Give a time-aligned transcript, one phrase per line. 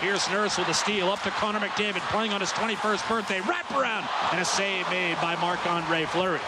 [0.00, 3.40] Here's Nurse with a steal up to Connor McDavid playing on his 21st birthday.
[3.40, 6.38] Wrap around and a save made by Marc-Andre Fleury.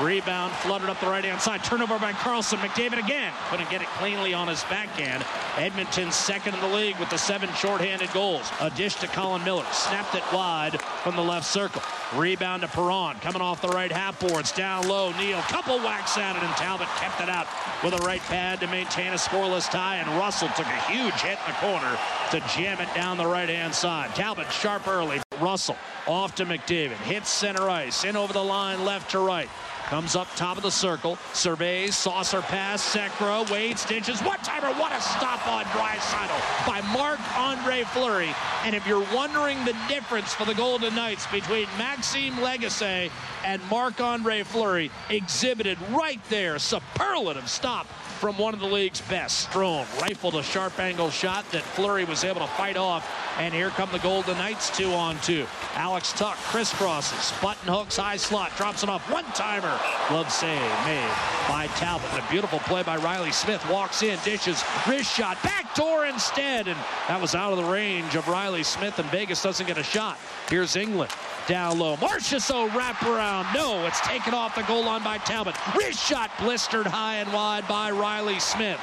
[0.00, 1.64] Rebound flooded up the right-hand side.
[1.64, 2.58] Turnover by Karlsson.
[2.58, 3.32] McDavid again.
[3.48, 5.24] Couldn't get it cleanly on his backhand.
[5.56, 8.50] Edmonton second in the league with the seven shorthanded goals.
[8.60, 9.64] A dish to Colin Miller.
[9.72, 11.80] Snapped it wide from the left circle.
[12.14, 13.16] Rebound to Perron.
[13.20, 14.52] Coming off the right half boards.
[14.52, 15.12] Down low.
[15.12, 15.40] Neal.
[15.42, 17.46] Couple whacks at it and Talbot kept it out
[17.82, 19.96] with a right pad to maintain a scoreless tie.
[19.96, 21.98] And Russell took a huge hit in the corner
[22.32, 24.14] to jam it down the right-hand side.
[24.14, 25.22] Talbot sharp early.
[25.40, 26.96] Russell off to McDavid.
[26.96, 28.04] Hits center ice.
[28.04, 29.48] In over the line left to right.
[29.86, 34.90] Comes up top of the circle, surveys, saucer pass, Sekra, Wade, stitches, one timer, what
[34.90, 38.34] a stop on Draisaitl by Marc-Andre Fleury.
[38.64, 43.12] And if you're wondering the difference for the Golden Knights between Maxime Lagacé
[43.44, 47.86] and Marc-Andre Fleury, exhibited right there, superlative stop
[48.16, 49.48] from one of the league's best.
[49.50, 53.06] Strome rifled a sharp angle shot that Fleury was able to fight off.
[53.38, 55.46] And here come the Golden Knights, two on two.
[55.74, 59.78] Alex Tuch crisscrosses, button hooks, high slot, drops it off, one timer.
[60.08, 61.10] Glove save made
[61.46, 62.08] by Talbot.
[62.14, 63.62] A beautiful play by Riley Smith.
[63.70, 66.68] Walks in, dishes, wrist shot, backdoor instead.
[66.68, 66.78] And
[67.08, 70.18] that was out of the range of Riley Smith, and Vegas doesn't get a shot.
[70.48, 71.14] Here's Engelland.
[71.46, 71.96] Down low.
[71.98, 73.46] Marchessault wrap around.
[73.54, 75.54] No, it's taken off the goal line by Talbot.
[75.76, 78.05] Wrist shot blistered high and wide by Riley
[78.38, 78.80] Smith.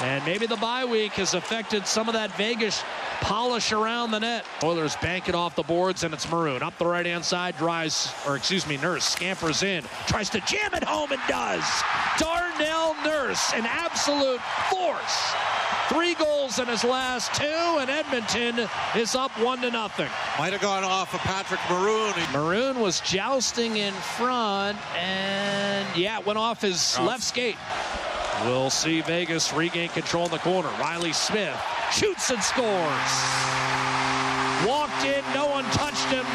[0.00, 2.82] And maybe the bye week has affected some of that Vegas
[3.20, 4.44] polish around the net.
[4.62, 6.62] Oilers bank it off the boards, and it's Maroon.
[6.62, 10.84] Up the right-hand side, drives, or excuse me, Nurse scampers in, tries to jam it
[10.84, 11.64] home and does.
[12.18, 15.34] Darnell Nurse, an absolute force.
[15.88, 18.66] Three goals in his last two, and Edmonton
[18.96, 20.08] is up one to nothing.
[20.38, 22.14] Might have gone off of Patrick Maroon.
[22.32, 27.56] Maroon was jousting in front, and yeah, it went off his left skate.
[28.44, 30.68] We'll see Vegas regain control in the corner.
[30.80, 31.58] Riley Smith
[31.92, 33.12] shoots and scores.
[34.66, 36.26] Walked in, no one touched him.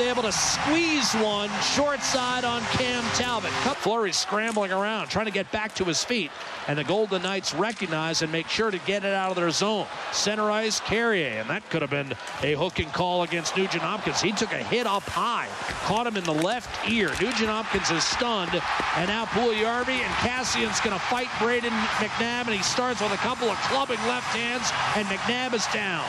[0.00, 3.50] Able to squeeze one short side on Cam Talbot.
[3.50, 6.30] Fleury scrambling around, trying to get back to his feet.
[6.66, 9.86] And the Golden Knights recognize and make sure to get it out of their zone.
[10.10, 12.12] Center ice, Carrier, and that could have been
[12.42, 14.20] a hooking call against Nugent Hopkins.
[14.20, 15.48] He took a hit up high,
[15.84, 17.10] caught him in the left ear.
[17.20, 18.60] Nugent Hopkins is stunned,
[18.96, 23.18] and now Puljujarvi and Kassian's going to fight Brayden McNabb, and he starts with a
[23.18, 26.04] couple of clubbing left hands, and McNabb is down.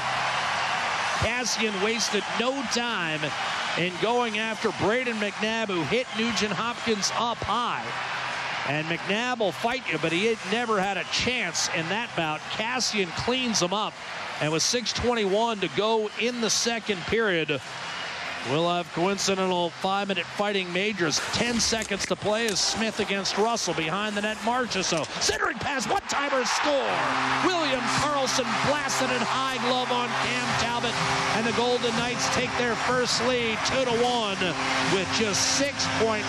[1.21, 3.19] Kassian wasted no time
[3.77, 7.85] in going after Brayden McNabb, who hit Nugent Hopkins up high.
[8.67, 12.39] And McNabb will fight you, but he had never had a chance in that bout.
[12.51, 13.93] Kassian cleans him up.
[14.39, 17.61] And with 6.21 to go in the second period,
[18.49, 21.19] we'll have coincidental five-minute fighting majors.
[21.33, 23.75] 10 seconds to play as Smith against Russell.
[23.75, 25.05] Behind the net, Marchessault.
[25.21, 27.60] Centering pass, one-timer score.
[27.71, 30.91] William Karlsson blasted it high glove on Cam Talbot.
[31.37, 34.37] And the Golden Knights take their first lead, 2 to 1,
[34.91, 36.19] with just 6.1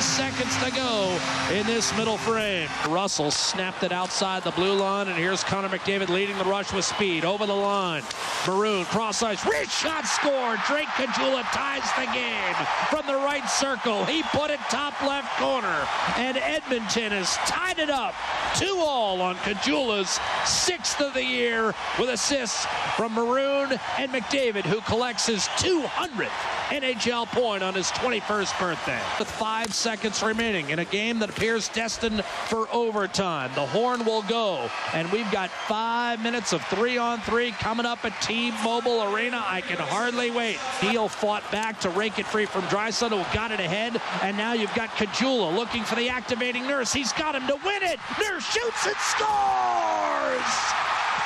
[0.00, 1.16] seconds to go
[1.54, 2.68] in this middle frame.
[2.88, 6.84] Russell snapped it outside the blue line, and here's Connor McDavid leading the rush with
[6.84, 7.24] speed.
[7.24, 8.02] Over the line.
[8.48, 10.56] Maroon, cross ice, wrist shot score.
[10.66, 12.54] Drake Caggiula ties the game
[12.90, 14.04] from the right circle.
[14.06, 15.86] He put it top left corner,
[16.16, 18.14] and Edmonton has tied it up.
[18.56, 22.66] Two all on Caggiula's sixth of the year with assists
[22.96, 26.30] from Maroon and McDavid, who collects his 200th
[26.70, 29.00] NHL point on his 21st birthday.
[29.18, 34.22] With five seconds remaining in a game that appears destined for overtime, the horn will
[34.22, 39.42] go, and we've got five minutes of three on three coming up at T-Mobile Arena.
[39.46, 40.58] I can hardly wait.
[40.82, 44.52] Neal fought back to rake it free from Draisaitl, who got it ahead, and now
[44.52, 46.92] you've got Kajula looking for the activating nurse.
[46.92, 47.98] He's got him to win it.
[48.20, 50.54] Nurse shoots and scores!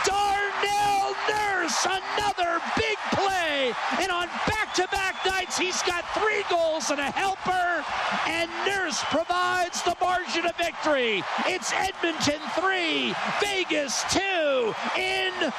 [0.05, 7.11] Darnell Nurse, another big play, and on back-to-back nights, he's got three goals and a
[7.11, 7.85] helper,
[8.27, 11.23] and Nurse provides the margin of victory.
[11.47, 15.53] It's Edmonton three, Vegas two in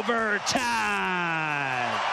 [0.00, 1.17] overtime.